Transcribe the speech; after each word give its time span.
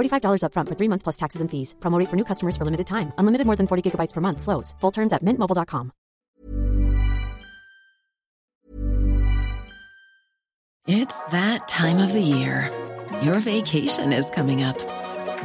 $45 0.00 0.42
upfront 0.44 0.68
for 0.68 0.76
three 0.76 0.88
months 0.88 1.02
plus 1.02 1.16
taxes 1.16 1.40
and 1.40 1.50
fees. 1.50 1.74
Promo 1.80 2.06
for 2.08 2.16
new 2.16 2.24
customers 2.24 2.56
for 2.56 2.64
limited 2.64 2.86
time. 2.86 3.12
Unlimited 3.18 3.46
more 3.46 3.56
than 3.56 3.66
40 3.66 3.90
gigabytes 3.90 4.12
per 4.12 4.20
month. 4.20 4.40
Slows. 4.40 4.74
Full 4.80 4.90
terms 4.90 5.12
at 5.12 5.24
mintmobile.com. 5.24 5.92
It's 10.86 11.26
that 11.26 11.68
time 11.68 11.98
of 11.98 12.12
the 12.12 12.22
year. 12.22 12.70
Your 13.22 13.38
vacation 13.38 14.12
is 14.12 14.30
coming 14.30 14.62
up. 14.62 14.78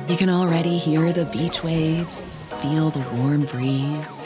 You 0.07 0.15
can 0.15 0.29
already 0.29 0.77
hear 0.77 1.11
the 1.11 1.25
beach 1.25 1.63
waves, 1.63 2.35
feel 2.61 2.89
the 2.89 3.03
warm 3.17 3.45
breeze, 3.45 4.19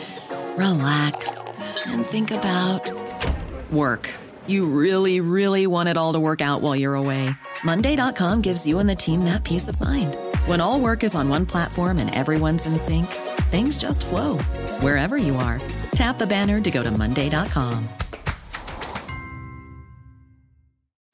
relax, 0.56 1.60
and 1.88 2.06
think 2.06 2.32
about 2.32 2.92
work. 3.72 4.14
You 4.46 4.68
really, 4.68 5.20
really 5.20 5.68
want 5.68 5.90
it 5.90 5.98
all 5.98 6.14
to 6.14 6.20
work 6.20 6.42
out 6.42 6.62
while 6.62 6.76
you're 6.76 6.96
away. 6.96 7.32
Monday.com 7.64 8.42
gives 8.42 8.66
you 8.66 8.80
and 8.80 8.90
the 8.90 8.96
team 8.96 9.26
that 9.26 9.44
peace 9.44 9.68
of 9.68 9.80
mind. 9.80 10.18
When 10.46 10.62
all 10.62 10.80
work 10.80 11.04
is 11.04 11.16
on 11.16 11.30
one 11.30 11.46
platform 11.46 12.00
and 12.00 12.14
everyone's 12.14 12.66
in 12.66 12.78
sync, 12.78 13.08
things 13.52 13.78
just 13.78 14.06
flow 14.06 14.38
wherever 14.82 15.18
you 15.18 15.36
are. 15.38 15.62
Tap 15.92 16.18
the 16.18 16.28
banner 16.28 16.62
to 16.62 16.72
go 16.72 16.84
to 16.84 16.92
Monday.com. 16.92 17.90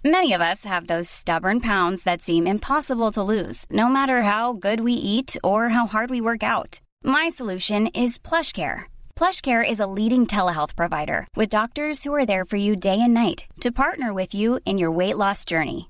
Many 0.04 0.34
of 0.34 0.42
us 0.42 0.66
have 0.66 0.86
those 0.86 1.10
stubborn 1.10 1.62
pounds 1.62 2.04
that 2.04 2.22
seem 2.22 2.46
impossible 2.46 3.12
to 3.14 3.24
lose, 3.24 3.66
no 3.72 3.88
matter 3.88 4.22
how 4.22 4.54
good 4.54 4.82
we 4.82 4.94
eat 4.94 5.36
or 5.44 5.70
how 5.70 5.88
hard 5.88 6.12
we 6.12 6.22
work 6.22 6.44
out. 6.44 6.80
My 7.04 7.30
solution 7.30 7.88
is 7.88 8.20
PlushCare. 8.20 8.84
PlushCare 9.16 9.68
is 9.68 9.80
a 9.80 9.88
leading 9.88 10.28
telehealth 10.28 10.76
provider 10.76 11.28
with 11.36 11.50
doctors 11.50 12.04
who 12.04 12.14
are 12.14 12.26
there 12.26 12.46
for 12.46 12.58
you 12.58 12.76
day 12.76 13.02
and 13.02 13.16
night 13.16 13.46
to 13.62 13.72
partner 13.72 14.14
with 14.14 14.36
you 14.36 14.60
in 14.64 14.78
your 14.78 14.92
weight 14.92 15.18
loss 15.18 15.44
journey. 15.44 15.90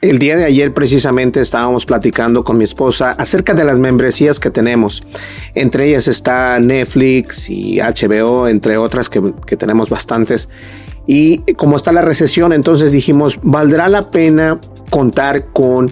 El 0.00 0.20
día 0.20 0.36
de 0.36 0.44
ayer 0.44 0.72
precisamente 0.72 1.40
estábamos 1.40 1.84
platicando 1.84 2.44
con 2.44 2.56
mi 2.56 2.62
esposa 2.62 3.10
acerca 3.10 3.52
de 3.52 3.64
las 3.64 3.80
membresías 3.80 4.38
que 4.38 4.48
tenemos. 4.48 5.02
Entre 5.54 5.88
ellas 5.88 6.06
está 6.06 6.60
Netflix 6.60 7.50
y 7.50 7.80
HBO, 7.80 8.46
entre 8.46 8.78
otras 8.78 9.08
que, 9.08 9.20
tenemos 9.56 9.90
bastantes. 9.90 10.48
Y 11.08 11.38
como 11.54 11.76
está 11.76 11.90
la 11.90 12.02
recesión, 12.02 12.52
entonces 12.52 12.92
dijimos, 12.92 13.40
¿valdrá 13.42 13.88
la 13.88 14.12
pena 14.12 14.60
contar 14.90 15.46
con, 15.52 15.90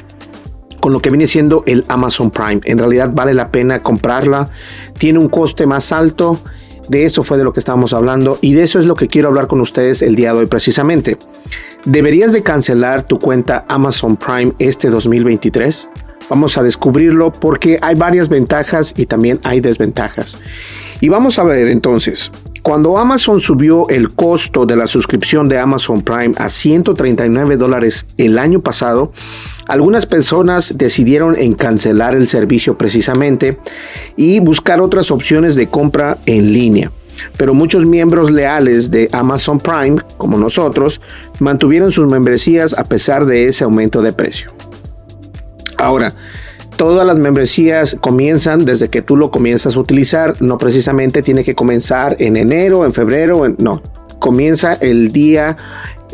con 0.78 0.92
lo 0.92 1.00
que 1.00 1.10
viene 1.10 1.26
siendo 1.26 1.64
el 1.66 1.84
Amazon 1.88 2.30
Prime? 2.30 2.60
En 2.62 2.78
realidad 2.78 3.10
vale 3.12 3.34
la 3.34 3.50
pena 3.50 3.82
comprarla. 3.82 4.50
Tiene 4.98 5.18
un 5.18 5.28
coste 5.28 5.66
más 5.66 5.90
alto. 5.90 6.38
De 6.88 7.04
eso 7.04 7.22
fue 7.22 7.38
de 7.38 7.44
lo 7.44 7.52
que 7.52 7.60
estábamos 7.60 7.92
hablando 7.92 8.38
y 8.40 8.54
de 8.54 8.62
eso 8.62 8.78
es 8.78 8.86
lo 8.86 8.94
que 8.94 9.08
quiero 9.08 9.28
hablar 9.28 9.46
con 9.48 9.60
ustedes 9.60 10.02
el 10.02 10.14
día 10.14 10.32
de 10.32 10.38
hoy 10.38 10.46
precisamente. 10.46 11.16
¿Deberías 11.84 12.32
de 12.32 12.42
cancelar 12.42 13.02
tu 13.02 13.18
cuenta 13.18 13.64
Amazon 13.68 14.16
Prime 14.16 14.52
este 14.58 14.88
2023? 14.88 15.88
Vamos 16.28 16.56
a 16.58 16.62
descubrirlo 16.62 17.32
porque 17.32 17.78
hay 17.82 17.94
varias 17.94 18.28
ventajas 18.28 18.94
y 18.96 19.06
también 19.06 19.38
hay 19.44 19.60
desventajas. 19.60 20.38
Y 21.00 21.08
vamos 21.08 21.38
a 21.38 21.44
ver 21.44 21.68
entonces, 21.68 22.30
cuando 22.66 22.98
Amazon 22.98 23.40
subió 23.40 23.88
el 23.90 24.12
costo 24.12 24.66
de 24.66 24.74
la 24.74 24.88
suscripción 24.88 25.48
de 25.48 25.56
Amazon 25.56 26.02
Prime 26.02 26.34
a 26.36 26.48
139 26.48 27.56
dólares 27.56 28.06
el 28.16 28.40
año 28.40 28.58
pasado, 28.58 29.12
algunas 29.68 30.04
personas 30.04 30.76
decidieron 30.76 31.38
en 31.38 31.54
cancelar 31.54 32.16
el 32.16 32.26
servicio 32.26 32.76
precisamente 32.76 33.56
y 34.16 34.40
buscar 34.40 34.80
otras 34.80 35.12
opciones 35.12 35.54
de 35.54 35.68
compra 35.68 36.18
en 36.26 36.52
línea. 36.52 36.90
Pero 37.38 37.54
muchos 37.54 37.86
miembros 37.86 38.32
leales 38.32 38.90
de 38.90 39.08
Amazon 39.12 39.60
Prime, 39.60 40.02
como 40.16 40.36
nosotros, 40.36 41.00
mantuvieron 41.38 41.92
sus 41.92 42.10
membresías 42.10 42.76
a 42.76 42.82
pesar 42.82 43.26
de 43.26 43.46
ese 43.46 43.62
aumento 43.62 44.02
de 44.02 44.10
precio. 44.10 44.50
Ahora, 45.78 46.12
todas 46.76 47.06
las 47.06 47.16
membresías 47.16 47.96
comienzan 48.00 48.64
desde 48.64 48.88
que 48.88 49.02
tú 49.02 49.16
lo 49.16 49.30
comienzas 49.30 49.76
a 49.76 49.80
utilizar, 49.80 50.40
no 50.40 50.58
precisamente 50.58 51.22
tiene 51.22 51.44
que 51.44 51.54
comenzar 51.54 52.16
en 52.18 52.36
enero, 52.36 52.84
en 52.84 52.92
febrero, 52.92 53.54
no, 53.58 53.82
comienza 54.18 54.74
el 54.74 55.12
día 55.12 55.56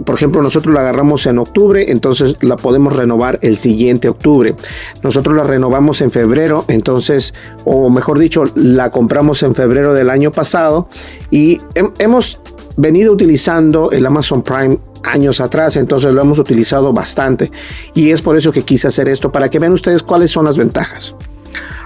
por 0.04 0.14
ejemplo, 0.14 0.42
nosotros 0.42 0.74
la 0.74 0.80
agarramos 0.80 1.26
en 1.26 1.38
octubre, 1.38 1.90
entonces 1.90 2.36
la 2.40 2.56
podemos 2.56 2.96
renovar 2.96 3.38
el 3.42 3.56
siguiente 3.58 4.08
octubre. 4.08 4.54
Nosotros 5.02 5.36
la 5.36 5.44
renovamos 5.44 6.00
en 6.00 6.10
febrero, 6.10 6.64
entonces, 6.68 7.34
o 7.64 7.90
mejor 7.90 8.18
dicho, 8.18 8.44
la 8.54 8.90
compramos 8.90 9.42
en 9.42 9.54
febrero 9.54 9.92
del 9.94 10.10
año 10.10 10.32
pasado 10.32 10.88
y 11.30 11.60
hemos 11.98 12.40
venido 12.76 13.12
utilizando 13.12 13.90
el 13.90 14.06
Amazon 14.06 14.42
Prime 14.42 14.78
años 15.04 15.40
atrás, 15.40 15.76
entonces 15.76 16.12
lo 16.12 16.22
hemos 16.22 16.38
utilizado 16.38 16.92
bastante 16.92 17.50
y 17.94 18.10
es 18.10 18.22
por 18.22 18.36
eso 18.36 18.52
que 18.52 18.62
quise 18.62 18.88
hacer 18.88 19.08
esto, 19.08 19.30
para 19.30 19.48
que 19.48 19.58
vean 19.58 19.72
ustedes 19.72 20.02
cuáles 20.02 20.30
son 20.30 20.44
las 20.44 20.56
ventajas. 20.56 21.14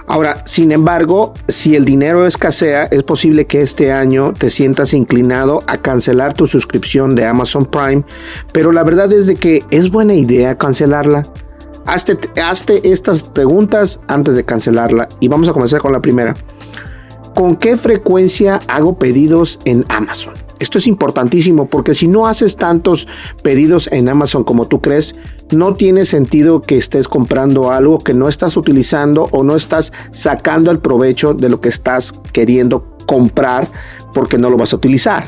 Ahora, 0.09 0.43
sin 0.45 0.71
embargo, 0.71 1.33
si 1.49 1.75
el 1.75 1.83
dinero 1.83 2.25
escasea, 2.25 2.85
es 2.85 3.03
posible 3.03 3.45
que 3.45 3.59
este 3.59 3.91
año 3.91 4.33
te 4.33 4.49
sientas 4.49 4.93
inclinado 4.93 5.59
a 5.67 5.77
cancelar 5.77 6.33
tu 6.33 6.47
suscripción 6.47 7.13
de 7.13 7.25
Amazon 7.25 7.65
Prime, 7.65 8.05
pero 8.53 8.71
la 8.71 8.83
verdad 8.83 9.11
es 9.11 9.27
de 9.27 9.35
que 9.35 9.63
es 9.69 9.91
buena 9.91 10.13
idea 10.13 10.57
cancelarla. 10.57 11.23
Hazte, 11.85 12.17
hazte 12.41 12.89
estas 12.89 13.23
preguntas 13.23 13.99
antes 14.07 14.37
de 14.37 14.45
cancelarla 14.45 15.09
y 15.19 15.27
vamos 15.27 15.49
a 15.49 15.53
comenzar 15.53 15.81
con 15.81 15.91
la 15.91 16.01
primera. 16.01 16.35
¿Con 17.35 17.55
qué 17.55 17.77
frecuencia 17.77 18.59
hago 18.67 18.97
pedidos 18.97 19.59
en 19.65 19.85
Amazon? 19.89 20.33
Esto 20.59 20.79
es 20.79 20.87
importantísimo 20.87 21.67
porque 21.67 21.93
si 21.93 22.07
no 22.07 22.27
haces 22.27 22.55
tantos 22.55 23.07
pedidos 23.43 23.87
en 23.91 24.09
Amazon 24.09 24.43
como 24.43 24.65
tú 24.65 24.81
crees, 24.81 25.15
no 25.51 25.75
tiene 25.75 26.05
sentido 26.05 26.61
que 26.61 26.77
estés 26.77 27.07
comprando 27.07 27.71
algo 27.71 27.99
que 27.99 28.13
no 28.13 28.27
estás 28.27 28.57
utilizando 28.57 29.29
o 29.31 29.43
no 29.43 29.55
estás 29.55 29.93
sacando 30.11 30.71
el 30.71 30.79
provecho 30.79 31.33
de 31.33 31.49
lo 31.49 31.61
que 31.61 31.69
estás 31.69 32.11
queriendo 32.33 32.97
comprar 33.05 33.67
porque 34.13 34.37
no 34.37 34.49
lo 34.49 34.57
vas 34.57 34.73
a 34.73 34.77
utilizar. 34.77 35.27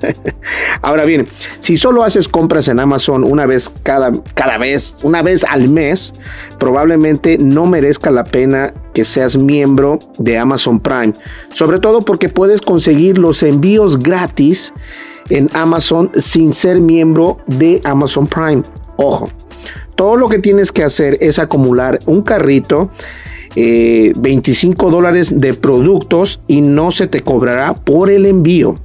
Ahora 0.82 1.04
bien, 1.04 1.26
si 1.60 1.76
solo 1.76 2.04
haces 2.04 2.28
compras 2.28 2.68
en 2.68 2.80
Amazon 2.80 3.24
una 3.24 3.46
vez 3.46 3.70
cada, 3.82 4.12
cada 4.34 4.58
vez, 4.58 4.96
una 5.02 5.22
vez 5.22 5.44
al 5.44 5.68
mes, 5.68 6.12
probablemente 6.58 7.38
no 7.38 7.66
merezca 7.66 8.10
la 8.10 8.24
pena 8.24 8.72
que 8.94 9.04
seas 9.04 9.36
miembro 9.36 9.98
de 10.18 10.38
Amazon 10.38 10.80
Prime. 10.80 11.12
Sobre 11.52 11.78
todo 11.78 12.00
porque 12.00 12.28
puedes 12.28 12.60
conseguir 12.60 13.18
los 13.18 13.42
envíos 13.42 13.98
gratis 13.98 14.72
en 15.30 15.50
Amazon 15.52 16.10
sin 16.18 16.52
ser 16.52 16.80
miembro 16.80 17.38
de 17.46 17.80
Amazon 17.84 18.26
Prime. 18.26 18.62
Ojo, 18.96 19.28
todo 19.94 20.16
lo 20.16 20.28
que 20.28 20.38
tienes 20.38 20.72
que 20.72 20.84
hacer 20.84 21.18
es 21.20 21.38
acumular 21.38 21.98
un 22.06 22.22
carrito 22.22 22.90
25 24.16 24.88
eh, 24.88 24.90
dólares 24.90 25.40
de 25.40 25.54
productos 25.54 26.40
y 26.46 26.60
no 26.60 26.92
se 26.92 27.06
te 27.06 27.20
cobrará 27.20 27.74
por 27.74 28.10
el 28.10 28.26
envío. 28.26 28.76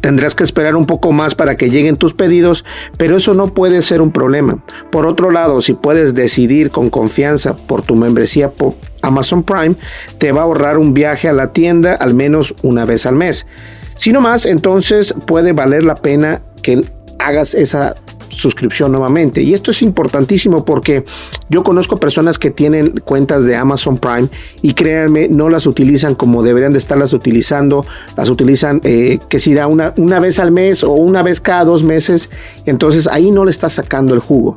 Tendrás 0.00 0.34
que 0.34 0.42
esperar 0.42 0.74
un 0.74 0.86
poco 0.86 1.12
más 1.12 1.34
para 1.34 1.56
que 1.56 1.70
lleguen 1.70 1.96
tus 1.96 2.12
pedidos, 2.12 2.64
pero 2.96 3.16
eso 3.16 3.34
no 3.34 3.54
puede 3.54 3.82
ser 3.82 4.00
un 4.00 4.10
problema. 4.10 4.64
Por 4.90 5.06
otro 5.06 5.30
lado, 5.30 5.60
si 5.60 5.74
puedes 5.74 6.14
decidir 6.14 6.70
con 6.70 6.90
confianza 6.90 7.54
por 7.54 7.82
tu 7.82 7.94
membresía 7.94 8.50
por 8.50 8.74
Amazon 9.02 9.44
Prime, 9.44 9.76
te 10.18 10.32
va 10.32 10.40
a 10.40 10.44
ahorrar 10.44 10.78
un 10.78 10.92
viaje 10.92 11.28
a 11.28 11.32
la 11.32 11.52
tienda 11.52 11.94
al 11.94 12.14
menos 12.14 12.54
una 12.62 12.84
vez 12.84 13.06
al 13.06 13.14
mes. 13.14 13.46
Si 13.94 14.12
no 14.12 14.20
más, 14.20 14.44
entonces 14.44 15.14
puede 15.26 15.52
valer 15.52 15.84
la 15.84 15.94
pena 15.94 16.42
que 16.62 16.84
hagas 17.18 17.54
esa 17.54 17.94
suscripción 18.36 18.92
nuevamente. 18.92 19.42
Y 19.42 19.54
esto 19.54 19.70
es 19.70 19.82
importantísimo 19.82 20.64
porque 20.64 21.04
yo 21.48 21.62
conozco 21.62 21.96
personas 21.96 22.38
que 22.38 22.50
tienen 22.50 22.90
cuentas 23.04 23.44
de 23.44 23.56
Amazon 23.56 23.98
Prime 23.98 24.28
y 24.62 24.74
créanme, 24.74 25.28
no 25.28 25.48
las 25.48 25.66
utilizan 25.66 26.14
como 26.14 26.42
deberían 26.42 26.72
de 26.72 26.78
estarlas 26.78 27.12
utilizando. 27.12 27.84
Las 28.16 28.28
utilizan 28.28 28.80
eh, 28.84 29.18
que 29.28 29.40
si 29.40 29.54
da 29.54 29.66
una, 29.66 29.94
una 29.96 30.20
vez 30.20 30.38
al 30.38 30.52
mes 30.52 30.84
o 30.84 30.92
una 30.92 31.22
vez 31.22 31.40
cada 31.40 31.64
dos 31.64 31.82
meses. 31.82 32.30
Entonces 32.66 33.06
ahí 33.06 33.30
no 33.30 33.44
le 33.44 33.50
está 33.50 33.68
sacando 33.68 34.14
el 34.14 34.20
jugo. 34.20 34.56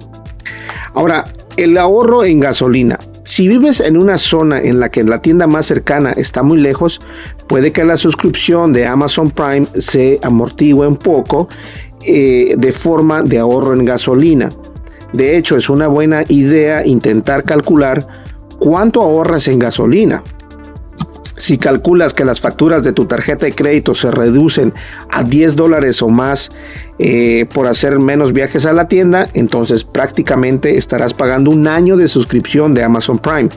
Ahora, 0.94 1.26
el 1.58 1.78
ahorro 1.78 2.24
en 2.24 2.40
gasolina. 2.40 3.00
Si 3.30 3.48
vives 3.48 3.80
en 3.80 3.96
una 3.96 4.18
zona 4.18 4.60
en 4.60 4.80
la 4.80 4.90
que 4.90 5.04
la 5.04 5.22
tienda 5.22 5.46
más 5.46 5.68
cercana 5.68 6.14
está 6.14 6.42
muy 6.42 6.58
lejos, 6.58 7.00
puede 7.48 7.72
que 7.72 7.86
la 7.86 7.96
suscripción 7.96 8.74
de 8.74 8.88
Amazon 8.88 9.30
Prime 9.30 9.68
se 9.78 10.20
amortigüe 10.24 10.88
un 10.88 10.98
poco 10.98 11.48
eh, 12.04 12.56
de 12.58 12.74
forma 12.74 13.22
de 13.22 13.38
ahorro 13.38 13.76
en 13.76 13.86
gasolina. 13.86 14.50
De 15.14 15.38
hecho, 15.38 15.58
es 15.58 15.70
una 15.70 15.86
buena 15.86 16.24
idea 16.28 16.84
intentar 16.84 17.44
calcular 17.44 18.04
cuánto 18.58 19.04
ahorras 19.04 19.48
en 19.48 19.60
gasolina. 19.60 20.24
Si 21.40 21.58
calculas 21.58 22.14
que 22.14 22.26
las 22.26 22.42
facturas 22.42 22.84
de 22.84 22.92
tu 22.92 23.06
tarjeta 23.06 23.46
de 23.46 23.54
crédito 23.54 23.96
se 23.96 24.12
reducen 24.12 24.74
a 25.10 25.24
10 25.24 25.56
dólares 25.56 26.02
o 26.02 26.10
más 26.10 26.50
eh, 27.00 27.46
por 27.54 27.66
hacer 27.66 27.98
menos 27.98 28.34
viajes 28.34 28.66
a 28.66 28.74
la 28.74 28.90
tienda, 28.90 29.30
entonces 29.34 29.86
prácticamente 29.86 30.76
estarás 30.76 31.14
pagando 31.14 31.50
un 31.50 31.66
año 31.66 31.96
de 31.96 32.10
suscripción 32.10 32.74
de 32.74 32.84
Amazon 32.84 33.20
Prime. 33.20 33.48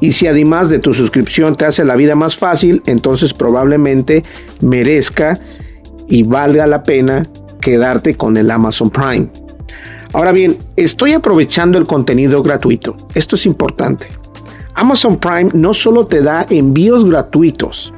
Y 0.00 0.12
si 0.12 0.28
además 0.28 0.68
de 0.68 0.78
tu 0.78 0.94
suscripción 0.94 1.56
te 1.56 1.64
hace 1.64 1.84
la 1.84 1.96
vida 1.96 2.14
más 2.14 2.36
fácil, 2.36 2.82
entonces 2.86 3.34
probablemente 3.34 4.22
merezca 4.60 5.36
y 6.06 6.22
valga 6.22 6.68
la 6.68 6.84
pena 6.84 7.28
quedarte 7.60 8.14
con 8.14 8.36
el 8.36 8.48
Amazon 8.48 8.90
Prime. 8.90 9.28
Ahora 10.12 10.30
bien, 10.30 10.56
estoy 10.76 11.14
aprovechando 11.14 11.78
el 11.78 11.86
contenido 11.88 12.44
gratuito. 12.44 12.96
Esto 13.16 13.34
es 13.34 13.44
importante. 13.44 14.06
Amazon 14.74 15.16
Prime 15.16 15.50
no 15.54 15.74
solo 15.74 16.06
te 16.06 16.20
da 16.20 16.46
envíos 16.50 17.04
gratuitos 17.04 17.94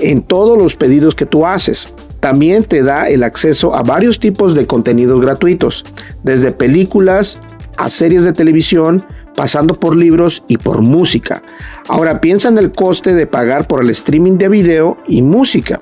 en 0.00 0.22
todos 0.22 0.58
los 0.58 0.74
pedidos 0.74 1.14
que 1.14 1.26
tú 1.26 1.46
haces, 1.46 1.88
también 2.20 2.64
te 2.64 2.82
da 2.82 3.08
el 3.08 3.22
acceso 3.22 3.74
a 3.74 3.82
varios 3.82 4.18
tipos 4.18 4.54
de 4.54 4.66
contenidos 4.66 5.20
gratuitos, 5.20 5.84
desde 6.22 6.52
películas 6.52 7.42
a 7.76 7.90
series 7.90 8.24
de 8.24 8.32
televisión, 8.32 9.04
pasando 9.34 9.74
por 9.74 9.94
libros 9.96 10.44
y 10.48 10.56
por 10.56 10.80
música. 10.80 11.42
Ahora 11.88 12.20
piensa 12.20 12.48
en 12.48 12.56
el 12.56 12.72
coste 12.72 13.14
de 13.14 13.26
pagar 13.26 13.66
por 13.66 13.82
el 13.82 13.90
streaming 13.90 14.38
de 14.38 14.48
video 14.48 14.96
y 15.06 15.22
música. 15.22 15.80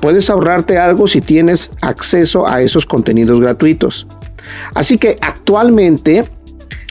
Puedes 0.00 0.28
ahorrarte 0.28 0.78
algo 0.78 1.06
si 1.06 1.20
tienes 1.20 1.70
acceso 1.82 2.48
a 2.48 2.62
esos 2.62 2.84
contenidos 2.84 3.40
gratuitos. 3.40 4.06
Así 4.74 4.98
que 4.98 5.18
actualmente 5.20 6.24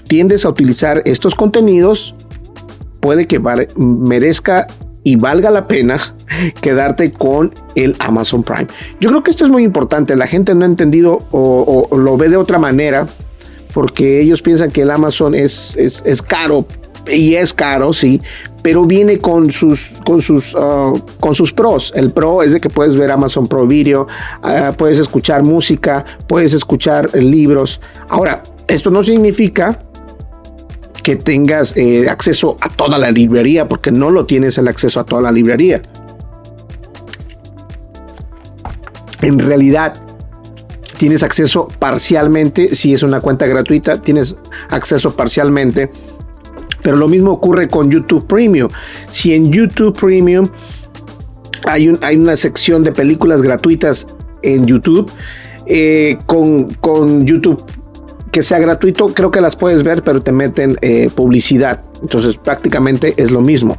tiendes 0.08 0.46
a 0.46 0.50
utilizar 0.50 1.02
estos 1.06 1.36
contenidos, 1.36 2.16
puede 3.06 3.28
que 3.28 3.40
merezca 3.78 4.66
y 5.04 5.16
valga 5.16 5.52
la 5.52 5.68
pena 5.68 6.00
quedarte 6.62 7.14
con 7.14 7.54
el 7.76 7.96
Amazon 8.00 8.42
Prime. 8.42 8.66
Yo 9.00 9.10
creo 9.10 9.22
que 9.22 9.30
esto 9.30 9.44
es 9.44 9.52
muy 9.52 9.62
importante. 9.62 10.16
La 10.16 10.26
gente 10.26 10.56
no 10.56 10.64
ha 10.64 10.68
entendido 10.68 11.20
o, 11.30 11.88
lo 11.96 12.18
ve 12.18 12.30
de 12.30 12.38
otra 12.38 12.58
manera 12.58 13.06
porque 13.76 14.22
ellos 14.22 14.42
piensan 14.42 14.72
que 14.72 14.82
el 14.82 14.90
Amazon 14.90 15.36
es, 15.36 15.76
es, 15.78 16.22
caro 16.24 16.66
y 17.06 17.36
es 17.36 17.54
caro, 17.54 17.94
sí, 17.94 18.20
pero 18.64 18.86
viene 18.86 19.20
con 19.20 19.52
sus, 19.52 19.92
con 20.04 20.24
sus, 20.24 20.56
ah, 20.58 20.94
con 21.20 21.36
sus 21.36 21.54
pros. 21.54 21.94
El 21.96 22.10
pro 22.10 22.42
es 22.42 22.54
de 22.54 22.60
que 22.60 22.72
puedes 22.72 22.98
ver 22.98 23.12
Amazon 23.12 23.46
Pro 23.46 23.68
Video, 23.68 24.08
ah, 24.42 24.74
puedes 24.76 24.98
escuchar 24.98 25.44
música, 25.44 26.04
puedes 26.28 26.54
escuchar 26.54 27.14
libros. 27.16 27.80
Ahora, 28.10 28.42
esto 28.68 28.90
no 28.90 29.04
significa 29.04 29.80
que 31.06 31.16
tengas 31.16 31.78
eh, 31.78 32.10
acceso 32.10 32.58
a 32.62 32.68
toda 32.68 32.98
la 32.98 33.12
librería, 33.12 33.68
porque 33.68 33.92
no 33.92 34.10
lo 34.10 34.26
tienes 34.26 34.58
el 34.58 34.68
acceso 34.68 35.00
a 35.00 35.06
toda 35.06 35.22
la 35.22 35.32
librería. 35.32 35.80
En 39.22 39.38
realidad, 39.38 39.94
tienes 40.98 41.22
acceso 41.22 41.68
parcialmente, 41.78 42.74
si 42.74 42.96
es 42.96 43.04
una 43.04 43.22
cuenta 43.22 43.46
gratuita, 43.46 44.02
tienes 44.02 44.36
acceso 44.70 45.16
parcialmente. 45.16 45.92
Pero 46.82 46.98
lo 46.98 47.08
mismo 47.08 47.34
ocurre 47.34 47.68
con 47.68 47.92
YouTube 47.92 48.26
Premium. 48.26 48.72
Si 49.12 49.36
en 49.36 49.52
YouTube 49.52 49.96
Premium 49.96 50.48
hay, 51.66 51.94
hay 52.02 52.16
una 52.18 52.36
sección 52.36 52.82
de 52.82 52.92
películas 52.92 53.44
gratuitas 53.44 54.08
en 54.42 54.66
YouTube, 54.66 55.12
eh, 55.68 56.18
con, 56.26 56.68
con, 56.82 57.28
YouTube 57.28 57.64
que 58.36 58.44
sea 58.44 58.60
gratuito, 58.60 59.08
creo 59.14 59.32
que 59.32 59.40
las 59.40 59.56
puedes 59.56 59.82
ver, 59.82 60.04
pero 60.04 60.20
te 60.20 60.34
meten 60.34 60.76
eh, 60.82 61.10
publicidad. 61.16 61.86
Entonces 62.02 62.36
prácticamente 62.36 63.14
es 63.16 63.32
lo 63.32 63.40
mismo. 63.40 63.78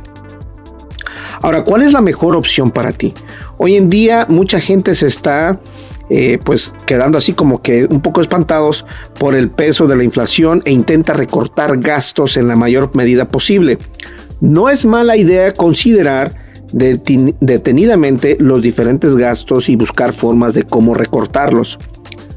Ahora, 1.42 1.62
¿cuál 1.62 1.82
es 1.82 1.92
la 1.92 2.00
mejor 2.00 2.34
opción 2.34 2.70
para 2.70 2.90
ti? 2.90 3.12
Hoy 3.58 3.76
en 3.76 3.90
día 3.90 4.25
mucha 4.30 4.58
gente 4.58 4.94
se 4.94 5.08
está 5.08 5.60
eh, 6.08 6.38
pues 6.42 6.72
quedando 6.86 7.18
así 7.18 7.34
como 7.34 7.60
que 7.60 7.84
un 7.84 8.00
poco 8.00 8.22
espantados 8.22 8.86
por 9.18 9.34
el 9.34 9.50
peso 9.50 9.86
de 9.86 9.96
la 9.96 10.04
inflación 10.04 10.62
e 10.64 10.72
intenta 10.72 11.12
recortar 11.12 11.76
gastos 11.76 12.38
en 12.38 12.48
la 12.48 12.56
mayor 12.56 12.96
medida 12.96 13.28
posible. 13.28 13.76
No 14.40 14.70
es 14.70 14.86
mala 14.86 15.18
idea 15.18 15.52
considerar 15.52 16.34
detenidamente 16.72 18.38
los 18.40 18.62
diferentes 18.62 19.14
gastos 19.16 19.68
y 19.68 19.76
buscar 19.76 20.14
formas 20.14 20.54
de 20.54 20.62
cómo 20.62 20.94
recortarlos. 20.94 21.78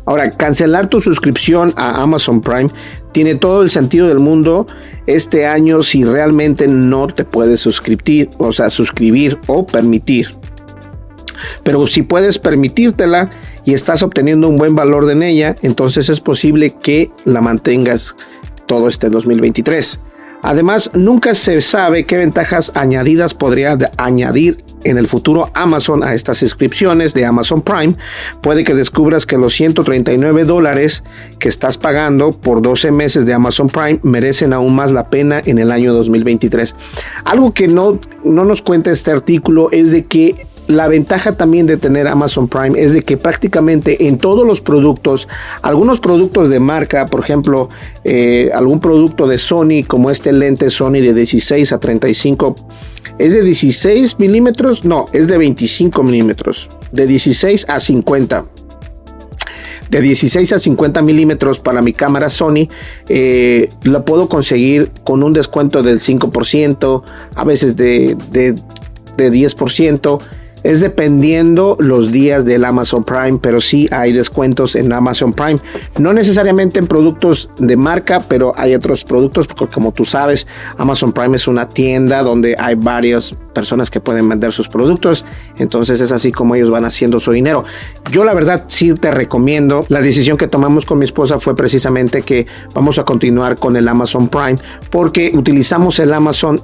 Ahora, 0.10 0.32
cancelar 0.32 0.88
tu 0.88 1.02
suscripción 1.02 1.72
a 1.76 2.02
Amazon 2.02 2.42
Prime 2.42 2.72
tiene 3.12 3.36
todo 3.36 3.62
el 3.62 3.70
sentido 3.70 4.08
del 4.08 4.18
mundo 4.18 4.66
este 5.06 5.46
año 5.46 5.84
si 5.84 6.04
realmente 6.04 6.68
no 6.68 7.06
te 7.06 7.26
puedes 7.26 7.60
suscribir, 7.60 8.28
o 8.40 8.52
sea, 8.52 8.72
suscribir 8.72 9.38
o 9.46 9.68
permitir. 9.68 10.30
Pero 11.62 11.86
si 11.86 12.02
puedes 12.02 12.40
permitírtela 12.40 13.30
y 13.66 13.76
estás 13.76 14.02
obteniendo 14.02 14.50
un 14.50 14.56
buen 14.56 14.74
valor 14.74 15.12
en 15.12 15.22
ella, 15.22 15.56
entonces 15.62 16.10
es 16.10 16.20
posible 16.20 16.72
que 16.72 17.12
la 17.26 17.42
mantengas 17.42 18.16
todo 18.66 18.88
este 18.88 19.12
2023. 19.12 20.00
Además, 20.42 20.90
nunca 20.96 21.36
se 21.36 21.62
sabe 21.62 22.08
qué 22.08 22.18
ventajas 22.18 22.72
añadidas 22.74 23.36
podría 23.36 23.78
añadir 23.98 24.64
en 24.84 24.98
el 24.98 25.08
futuro 25.08 25.50
Amazon 25.54 26.04
a 26.04 26.14
estas 26.14 26.38
suscripciones 26.38 27.14
de 27.14 27.26
Amazon 27.26 27.62
Prime. 27.62 27.96
Puede 28.42 28.64
que 28.64 28.74
descubras 28.74 29.26
que 29.26 29.38
los 29.38 29.54
139 29.54 30.44
dólares 30.46 31.04
que 31.40 31.50
estás 31.50 31.78
pagando 31.78 32.32
por 32.32 32.62
12 32.62 32.92
meses 32.92 33.26
de 33.26 33.34
Amazon 33.34 33.68
Prime 33.68 34.00
merecen 34.04 34.54
aún 34.54 34.76
más 34.76 34.92
la 34.92 35.10
pena 35.10 35.42
en 35.46 35.60
el 35.60 35.72
año 35.72 35.94
2023. 35.94 36.76
Algo 37.26 37.54
que 37.54 37.68
no, 37.68 38.00
no 38.24 38.46
nos 38.46 38.62
cuenta 38.62 38.92
este 38.92 39.12
artículo 39.12 39.70
es 39.72 39.92
de 39.92 40.06
que 40.06 40.48
la 40.70 40.88
ventaja 40.88 41.32
también 41.32 41.66
de 41.66 41.78
tener 41.78 42.08
Amazon 42.08 42.48
Prime 42.48 42.80
es 42.80 42.94
de 42.94 43.02
que 43.02 43.18
prácticamente 43.18 44.08
en 44.08 44.20
todos 44.20 44.46
los 44.46 44.62
productos, 44.62 45.28
algunos 45.64 46.00
productos 46.00 46.48
de 46.48 46.60
marca, 46.60 47.08
por 47.08 47.22
ejemplo, 47.22 47.70
eh, 48.04 48.52
algún 48.54 48.80
producto 48.80 49.26
de 49.26 49.40
Sony 49.40 49.84
como 49.88 50.12
este 50.12 50.32
lente 50.32 50.70
Sony 50.70 51.02
de 51.02 51.16
16 51.16 51.72
a 51.72 51.80
35, 51.80 52.56
es 53.18 53.34
de 53.34 53.42
16 53.42 54.20
milímetros, 54.20 54.86
no, 54.86 55.06
es 55.12 55.28
de 55.28 55.40
25 55.40 56.04
milímetros, 56.04 56.70
de 56.92 57.08
16 57.08 57.66
a 57.68 57.80
50 57.80 58.46
de 59.90 60.02
16 60.02 60.54
a 60.54 60.60
50 60.60 61.02
milímetros 61.02 61.58
para 61.58 61.82
mi 61.82 61.94
cámara 61.94 62.30
Sony, 62.30 62.70
eh, 63.08 63.72
lo 63.82 64.06
puedo 64.06 64.30
conseguir 64.30 64.92
con 65.04 65.24
un 65.24 65.34
descuento 65.34 65.82
del 65.82 66.00
5%, 66.00 67.02
a 67.34 67.44
veces 67.44 67.76
de, 67.76 68.16
de, 68.30 68.54
de 69.18 69.32
10% 69.32 70.22
es 70.64 70.80
dependiendo 70.80 71.78
los 71.80 72.12
días 72.12 72.46
del 72.46 72.66
Amazon 72.66 73.04
Prime, 73.04 73.40
pero 73.42 73.62
sí 73.62 73.88
hay 73.92 74.14
descuentos 74.14 74.76
en 74.76 74.92
Amazon 74.92 75.34
Prime. 75.34 75.60
No 75.98 76.14
necesariamente 76.14 76.80
en 76.80 76.88
productos 76.88 77.50
de 77.58 77.78
marca, 77.78 78.20
pero 78.20 78.54
hay 78.58 78.76
otros 78.76 79.04
productos, 79.04 79.48
porque 79.48 79.74
como 79.74 79.92
tú 79.92 80.06
sabes, 80.06 80.48
Amazon 80.78 81.14
Prime 81.14 81.36
es 81.36 81.48
una 81.48 81.70
tienda 81.70 82.24
donde 82.24 82.56
hay 82.58 82.76
varias 82.76 83.34
personas 83.54 83.90
que 83.90 84.00
pueden 84.00 84.28
vender 84.28 84.52
sus 84.54 84.68
productos. 84.68 85.26
Entonces 85.58 86.02
es 86.02 86.12
así 86.12 86.32
como 86.32 86.56
ellos 86.56 86.70
van 86.70 86.86
haciendo 86.86 87.20
su 87.20 87.32
dinero. 87.32 87.64
Yo 88.12 88.24
la 88.24 88.34
verdad 88.34 88.66
sí 88.68 88.94
te 88.94 89.12
recomiendo. 89.12 89.86
La 89.90 90.02
decisión 90.02 90.38
que 90.38 90.48
tomamos 90.48 90.86
con 90.86 91.00
mi 91.00 91.06
esposa 91.06 91.40
fue 91.40 91.56
precisamente 91.56 92.22
que 92.22 92.48
vamos 92.74 93.00
a 93.00 93.04
continuar 93.04 93.58
con 93.58 93.76
el 93.76 93.88
Amazon 93.88 94.30
Prime 94.30 94.56
porque 94.90 95.32
utilizamos 95.36 96.00
el 96.00 96.14
Amazon 96.14 96.60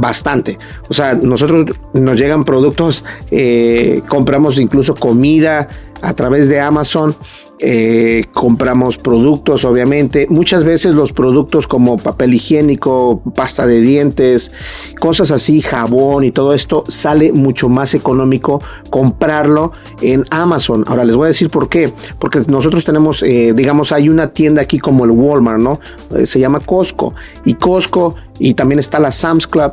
bastante. 0.00 0.58
O 0.88 0.94
sea, 0.94 1.14
nosotros 1.14 1.66
nos 1.94 2.18
llegan 2.18 2.44
productos, 2.44 3.04
eh, 3.30 4.02
compramos 4.08 4.58
incluso 4.58 4.94
comida 4.94 5.68
a 6.00 6.14
través 6.14 6.48
de 6.48 6.60
Amazon 6.60 7.14
eh, 7.60 8.26
compramos 8.32 8.98
productos, 8.98 9.64
obviamente. 9.64 10.26
Muchas 10.30 10.62
veces 10.62 10.94
los 10.94 11.12
productos 11.12 11.66
como 11.66 11.96
papel 11.96 12.34
higiénico, 12.34 13.20
pasta 13.34 13.66
de 13.66 13.80
dientes, 13.80 14.52
cosas 15.00 15.30
así, 15.32 15.60
jabón 15.60 16.24
y 16.24 16.30
todo 16.30 16.54
esto, 16.54 16.84
sale 16.88 17.32
mucho 17.32 17.68
más 17.68 17.94
económico 17.94 18.62
comprarlo 18.90 19.72
en 20.02 20.24
Amazon. 20.30 20.84
Ahora 20.86 21.04
les 21.04 21.16
voy 21.16 21.24
a 21.24 21.28
decir 21.28 21.50
por 21.50 21.68
qué. 21.68 21.92
Porque 22.18 22.42
nosotros 22.46 22.84
tenemos, 22.84 23.22
eh, 23.22 23.52
digamos, 23.54 23.92
hay 23.92 24.08
una 24.08 24.28
tienda 24.28 24.62
aquí 24.62 24.78
como 24.78 25.04
el 25.04 25.10
Walmart, 25.10 25.60
¿no? 25.60 25.80
Eh, 26.16 26.26
se 26.26 26.38
llama 26.38 26.60
Costco. 26.60 27.14
Y 27.44 27.54
Costco, 27.54 28.14
y 28.38 28.54
también 28.54 28.78
está 28.78 29.00
la 29.00 29.10
Sam's 29.10 29.46
Club, 29.46 29.72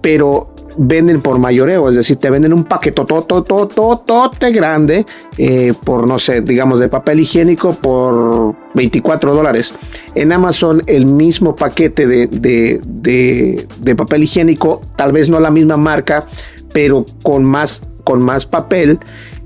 pero 0.00 0.54
venden 0.76 1.20
por 1.20 1.38
mayoreo, 1.38 1.88
es 1.90 1.96
decir, 1.96 2.16
te 2.16 2.30
venden 2.30 2.52
un 2.52 2.64
paquete 2.64 3.02
tototototote 3.04 4.50
grande 4.52 5.04
eh, 5.36 5.72
por, 5.84 6.06
no 6.06 6.18
sé, 6.18 6.40
digamos, 6.40 6.80
de 6.80 6.88
papel 6.88 7.20
higiénico 7.20 7.74
por 7.74 8.54
24 8.74 9.34
dólares. 9.34 9.74
En 10.14 10.32
Amazon 10.32 10.82
el 10.86 11.06
mismo 11.06 11.56
paquete 11.56 12.06
de, 12.06 12.26
de, 12.28 13.66
de 13.80 13.96
papel 13.96 14.22
higiénico, 14.22 14.80
tal 14.96 15.12
vez 15.12 15.28
no 15.28 15.40
la 15.40 15.50
misma 15.50 15.76
marca, 15.76 16.26
pero 16.72 17.04
con 17.22 17.44
más, 17.44 17.82
con 18.04 18.22
más 18.22 18.46
papel, 18.46 18.98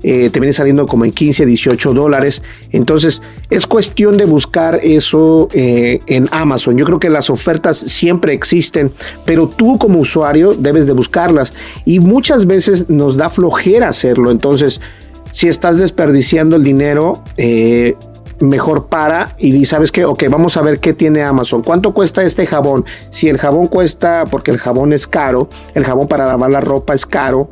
eh, 0.07 0.29
te 0.29 0.39
viene 0.39 0.53
saliendo 0.53 0.85
como 0.85 1.03
en 1.03 1.09
15, 1.09 1.47
18 1.47 1.93
dólares. 1.95 2.43
Entonces 2.71 3.23
es 3.49 3.65
cuestión 3.65 4.17
de 4.17 4.25
buscar 4.25 4.79
eso 4.83 5.49
eh, 5.51 5.99
en 6.05 6.27
Amazon. 6.29 6.77
Yo 6.77 6.85
creo 6.85 6.99
que 6.99 7.09
las 7.09 7.31
ofertas 7.31 7.79
siempre 7.79 8.31
existen, 8.31 8.91
pero 9.25 9.49
tú 9.49 9.79
como 9.79 9.97
usuario 9.97 10.53
debes 10.53 10.85
de 10.85 10.93
buscarlas 10.93 11.53
y 11.85 11.99
muchas 12.01 12.45
veces 12.45 12.87
nos 12.87 13.17
da 13.17 13.31
flojera 13.31 13.89
hacerlo. 13.89 14.29
Entonces, 14.29 14.79
si 15.31 15.47
estás 15.47 15.79
desperdiciando 15.79 16.55
el 16.55 16.63
dinero, 16.63 17.23
eh, 17.37 17.95
mejor 18.41 18.85
para 18.85 19.35
y 19.39 19.65
sabes 19.65 19.91
que, 19.91 20.05
ok, 20.05 20.25
vamos 20.29 20.55
a 20.55 20.61
ver 20.61 20.79
qué 20.79 20.93
tiene 20.93 21.23
Amazon. 21.23 21.63
¿Cuánto 21.63 21.95
cuesta 21.95 22.21
este 22.21 22.45
jabón? 22.45 22.85
Si 23.09 23.27
el 23.27 23.39
jabón 23.39 23.65
cuesta, 23.65 24.25
porque 24.29 24.51
el 24.51 24.59
jabón 24.59 24.93
es 24.93 25.07
caro, 25.07 25.49
el 25.73 25.83
jabón 25.83 26.07
para 26.07 26.27
lavar 26.27 26.51
la 26.51 26.61
ropa 26.61 26.93
es 26.93 27.07
caro, 27.07 27.49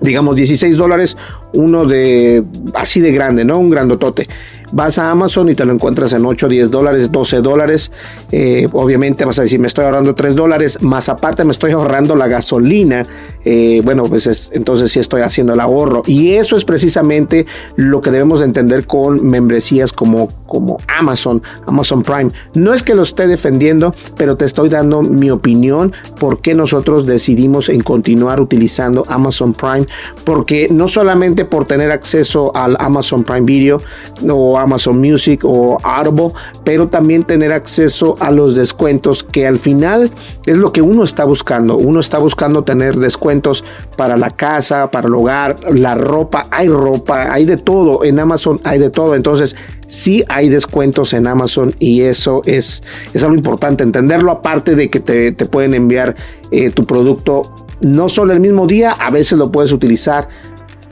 digamos 0.00 0.36
16 0.36 0.76
dólares, 0.76 1.16
uno 1.54 1.84
de 1.84 2.44
así 2.74 3.00
de 3.00 3.12
grande, 3.12 3.44
¿no? 3.44 3.58
Un 3.58 3.70
grandotote. 3.70 4.28
Vas 4.70 4.98
a 4.98 5.10
Amazon 5.10 5.48
y 5.48 5.54
te 5.54 5.64
lo 5.64 5.72
encuentras 5.72 6.12
en 6.12 6.26
8, 6.26 6.46
10 6.46 6.70
dólares, 6.70 7.10
12 7.10 7.38
dólares. 7.38 7.90
Eh, 8.30 8.66
obviamente 8.72 9.24
vas 9.24 9.38
a 9.38 9.42
decir, 9.42 9.58
me 9.60 9.66
estoy 9.66 9.86
ahorrando 9.86 10.14
3 10.14 10.34
dólares, 10.34 10.82
más 10.82 11.08
aparte 11.08 11.42
me 11.44 11.52
estoy 11.52 11.70
ahorrando 11.70 12.14
la 12.14 12.28
gasolina. 12.28 13.06
Eh, 13.44 13.80
bueno, 13.82 14.02
pues 14.04 14.26
es, 14.26 14.50
entonces 14.52 14.92
sí 14.92 15.00
estoy 15.00 15.22
haciendo 15.22 15.54
el 15.54 15.60
ahorro. 15.60 16.02
Y 16.06 16.32
eso 16.32 16.56
es 16.56 16.64
precisamente 16.64 17.46
lo 17.76 18.02
que 18.02 18.10
debemos 18.10 18.42
entender 18.42 18.86
con 18.86 19.26
membresías 19.26 19.92
como, 19.92 20.28
como 20.48 20.78
Amazon, 20.98 21.40
Amazon 21.66 22.02
Prime. 22.02 22.32
No 22.54 22.74
es 22.74 22.82
que 22.82 22.96
lo 22.96 23.02
esté 23.02 23.28
defendiendo, 23.28 23.94
pero 24.16 24.36
te 24.36 24.44
estoy 24.44 24.68
dando 24.68 25.02
mi 25.02 25.30
opinión 25.30 25.92
por 26.18 26.40
qué 26.40 26.54
nosotros 26.54 27.06
decidimos 27.06 27.68
en 27.68 27.82
continuar 27.82 28.40
utilizando 28.40 29.04
Amazon 29.08 29.52
Prime. 29.52 29.86
Porque 30.24 30.68
no 30.72 30.88
solamente 30.88 31.44
por 31.44 31.66
tener 31.66 31.92
acceso 31.92 32.50
al 32.56 32.76
Amazon 32.80 33.22
Prime 33.22 33.42
Video 33.42 33.80
o 34.28 34.58
Amazon 34.58 34.98
Music 34.98 35.42
o 35.44 35.78
Audible, 35.82 36.32
pero 36.64 36.88
también 36.88 37.22
tener 37.24 37.52
acceso 37.52 38.16
a 38.18 38.30
los 38.30 38.54
descuentos 38.56 39.22
que 39.22 39.46
al 39.46 39.58
final 39.58 40.10
es 40.46 40.56
lo 40.56 40.72
que 40.72 40.82
uno 40.82 41.04
está 41.04 41.24
buscando. 41.24 41.76
Uno 41.76 42.00
está 42.00 42.18
buscando 42.18 42.64
tener 42.64 42.96
descuentos 42.96 43.64
para 43.96 44.16
la 44.16 44.30
casa, 44.30 44.90
para 44.90 45.08
el 45.08 45.14
hogar, 45.14 45.56
la 45.70 45.94
ropa, 45.94 46.46
hay 46.50 46.68
ropa, 46.68 47.32
hay 47.32 47.44
de 47.44 47.58
todo. 47.58 48.04
En 48.04 48.18
Amazon 48.18 48.60
hay 48.64 48.78
de 48.78 48.90
todo. 48.90 49.14
Entonces, 49.14 49.54
sí 49.88 50.22
hay 50.28 50.48
descuentos 50.48 51.12
en 51.12 51.26
Amazon 51.26 51.74
y 51.80 52.02
eso 52.02 52.42
es, 52.44 52.82
es 53.12 53.22
algo 53.24 53.34
importante 53.34 53.82
entenderlo. 53.82 54.30
Aparte 54.30 54.76
de 54.76 54.88
que 54.88 55.00
te, 55.00 55.32
pueden 55.46 55.74
enviar 55.74 56.14
eh, 56.52 56.70
tu 56.70 56.84
producto 56.84 57.42
no 57.80 58.08
solo 58.08 58.32
el 58.32 58.40
mismo 58.40 58.66
día, 58.66 58.92
a 58.92 59.10
veces 59.10 59.38
lo 59.38 59.50
puedes 59.50 59.72
utilizar, 59.72 60.28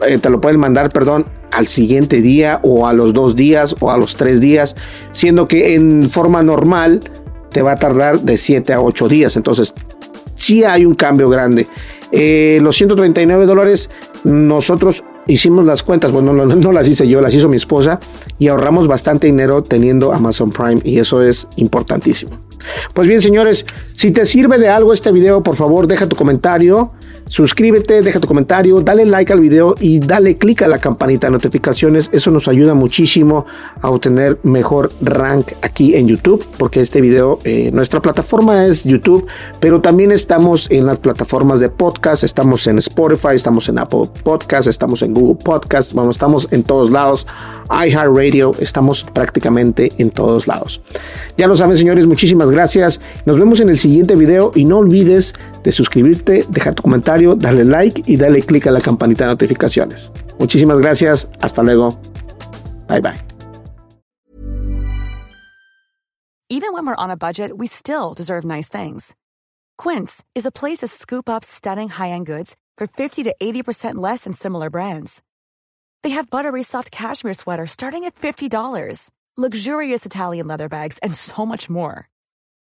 eh, 0.07 0.19
te 0.19 0.31
lo 0.31 0.41
pueden 0.41 0.59
mandar, 0.59 0.91
perdón, 0.91 1.27
al 1.53 1.67
siguiente 1.67 2.21
día 2.21 2.61
o 2.63 2.87
a 2.87 2.93
los 2.93 3.13
dos 3.13 3.37
días 3.37 3.75
o 3.81 3.91
a 3.91 3.99
los 3.99 4.17
tres 4.17 4.41
días, 4.41 4.77
siendo 5.13 5.49
que 5.49 5.75
en 5.75 6.11
forma 6.11 6.43
normal 6.43 7.01
te 7.51 7.63
va 7.63 7.73
a 7.73 7.77
tardar 7.77 8.21
de 8.21 8.37
7 8.37 8.73
a 8.73 8.81
8 8.81 9.09
días. 9.09 9.37
Entonces, 9.37 9.75
sí 10.35 10.65
hay 10.65 10.85
un 10.85 10.95
cambio 10.95 11.29
grande. 11.29 11.67
Eh, 12.13 12.59
los 12.63 12.77
139 12.77 13.47
dólares, 13.47 13.91
nosotros 14.25 15.03
hicimos 15.27 15.65
las 15.65 15.83
cuentas, 15.83 16.13
bueno, 16.13 16.33
no, 16.33 16.47
no, 16.47 16.73
las 16.73 16.89
hice 16.89 17.07
yo, 17.09 17.21
las 17.21 17.35
hizo 17.35 17.49
mi 17.49 17.57
esposa 17.57 18.01
y 18.39 18.49
ahorramos 18.49 18.87
bastante 18.87 19.27
dinero 19.27 19.63
teniendo 19.63 20.13
Amazon 20.13 20.51
Prime 20.51 20.81
y 20.85 20.99
eso 20.99 21.23
es 21.23 21.49
importantísimo. 21.57 22.39
Pues 22.95 23.09
bien, 23.09 23.23
señores, 23.23 23.67
si 23.95 24.11
te 24.11 24.27
sirve 24.27 24.59
de 24.59 24.69
algo 24.69 24.93
este 24.93 25.13
video, 25.13 25.43
por 25.43 25.57
favor, 25.57 25.87
deja 25.87 26.09
tu 26.09 26.17
comentario 26.17 26.93
Suscríbete, 27.29 28.03
deja 28.03 28.21
tu 28.21 28.29
comentario, 28.29 28.81
dale 28.81 29.05
like 29.05 29.33
al 29.33 29.41
video 29.41 29.75
y 29.81 29.99
dale 29.99 30.39
click 30.39 30.63
a 30.63 30.69
la 30.69 30.79
campanita 30.79 31.27
de 31.27 31.33
notificaciones. 31.33 32.09
Eso 32.13 32.31
nos 32.31 32.47
ayuda 32.47 32.75
muchísimo 32.75 33.47
a 33.83 33.91
obtener 33.91 34.39
mejor 34.45 34.91
rank 35.01 35.49
aquí 35.63 35.97
en 35.97 36.07
YouTube, 36.07 36.47
porque 36.57 36.81
este 36.81 37.01
video, 37.01 37.41
eh, 37.43 37.71
nuestra 37.73 38.01
plataforma 38.01 38.67
es 38.67 38.85
YouTube, 38.85 39.27
pero 39.59 39.81
también 39.81 40.13
estamos 40.13 40.71
en 40.71 40.87
las 40.87 40.99
plataformas 40.99 41.59
de 41.59 41.69
podcast, 41.69 42.23
estamos 42.23 42.65
en 42.69 42.79
Spotify, 42.79 43.35
estamos 43.35 43.69
en 43.69 43.79
Apple 43.79 44.09
Podcast, 44.23 44.69
estamos 44.69 45.03
en 45.03 45.13
Google 45.13 45.43
Podcast, 45.45 45.95
vamos, 45.95 46.17
estamos 46.17 46.47
en 46.53 46.63
todos 46.63 46.93
lados, 46.93 47.27
iHeartRadio, 47.71 48.53
estamos 48.61 49.03
prácticamente 49.03 49.91
en 49.99 50.11
todos 50.11 50.47
lados. 50.47 50.81
Ya 51.37 51.49
lo 51.49 51.57
saben, 51.57 51.77
señores, 51.77 52.07
muchísimas 52.47 52.53
gracias. 52.53 53.01
Nos 53.25 53.39
vemos 53.39 53.61
en 53.61 53.69
el 53.69 53.79
siguiente 53.79 54.15
video 54.15 54.53
y 54.55 54.65
no 54.65 54.79
olvides 54.79 55.35
de 55.63 55.73
suscribirte, 55.73 56.45
dejar 56.49 56.75
tu 56.75 56.83
comentario, 56.83 57.35
darle 57.35 57.65
like 57.65 58.03
y 58.07 58.17
darle 58.17 58.43
click 58.43 58.67
a 58.67 58.71
la 58.71 58.81
campanita 58.81 59.25
de 59.25 59.31
notificaciones. 59.31 60.13
Muchísimas 60.39 60.79
gracias. 60.79 61.29
Hasta 61.41 61.63
luego. 61.63 61.91
Bye 62.89 63.01
bye. 63.01 63.21
Even 66.49 66.73
when 66.73 66.87
we're 66.87 66.95
on 66.95 67.11
a 67.11 67.17
budget, 67.17 67.51
we 67.57 67.67
still 67.67 68.15
deserve 68.15 68.45
nice 68.45 68.69
things. 68.69 69.17
Quince 69.77 70.23
is 70.35 70.47
a 70.47 70.53
place 70.53 70.79
to 70.79 70.87
scoop 70.87 71.29
up 71.29 71.43
stunning 71.45 71.89
high-end 71.89 72.25
goods 72.25 72.57
for 72.79 72.87
50 72.87 73.25
to 73.25 73.35
80% 73.43 73.97
less 73.97 74.25
than 74.25 74.33
similar 74.33 74.71
brands. 74.71 75.23
They 76.05 76.11
have 76.11 76.31
buttery 76.31 76.63
soft 76.63 76.93
cashmere 76.93 77.35
sweaters 77.35 77.73
starting 77.73 78.05
at 78.05 78.15
$50, 78.15 79.11
luxurious 79.37 80.07
Italian 80.07 80.47
leather 80.47 80.69
bags, 80.69 81.01
and 81.03 81.13
so 81.13 81.45
much 81.45 81.69
more. 81.69 82.09